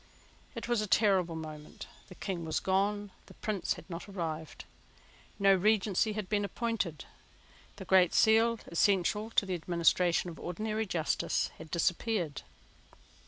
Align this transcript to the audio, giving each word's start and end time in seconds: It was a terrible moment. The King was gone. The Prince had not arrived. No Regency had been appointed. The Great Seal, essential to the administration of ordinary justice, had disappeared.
It 0.55 0.67
was 0.67 0.81
a 0.81 0.87
terrible 0.87 1.35
moment. 1.35 1.85
The 2.07 2.15
King 2.15 2.43
was 2.43 2.59
gone. 2.59 3.11
The 3.27 3.35
Prince 3.35 3.73
had 3.73 3.87
not 3.87 4.09
arrived. 4.09 4.65
No 5.37 5.53
Regency 5.53 6.13
had 6.13 6.27
been 6.27 6.43
appointed. 6.43 7.05
The 7.75 7.85
Great 7.85 8.15
Seal, 8.15 8.59
essential 8.65 9.29
to 9.29 9.45
the 9.45 9.53
administration 9.53 10.31
of 10.31 10.39
ordinary 10.39 10.87
justice, 10.87 11.49
had 11.59 11.69
disappeared. 11.69 12.41